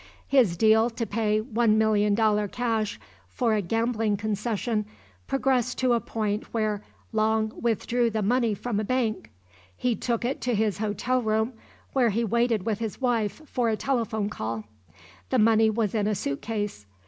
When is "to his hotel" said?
10.41-11.21